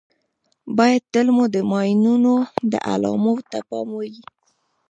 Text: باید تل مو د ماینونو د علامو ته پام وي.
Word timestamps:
باید 0.77 1.03
تل 1.13 1.27
مو 1.35 1.45
د 1.55 1.57
ماینونو 1.71 2.33
د 2.71 2.73
علامو 2.89 3.35
ته 3.49 3.59
پام 3.69 3.89
وي. 3.99 4.15